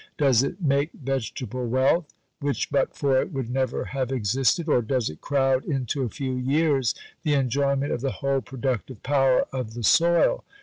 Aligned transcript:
Does 0.17 0.41
it 0.41 0.59
make 0.59 0.89
vegetable 0.93 1.67
wealth, 1.67 2.11
which 2.39 2.71
but 2.71 2.95
for 2.97 3.21
it 3.21 3.31
would 3.31 3.51
never 3.51 3.85
have 3.85 4.11
existed, 4.11 4.67
or 4.67 4.81
does 4.81 5.11
it 5.11 5.21
crowd 5.21 5.63
into 5.63 6.01
a 6.01 6.09
few 6.09 6.33
years 6.33 6.95
the 7.21 7.35
enjoyment 7.35 7.91
of 7.91 8.01
the 8.01 8.09
whole 8.13 8.41
productive 8.41 9.03
power 9.03 9.45
of 9.53 9.75
the 9.75 9.83
soil?" 9.83 10.43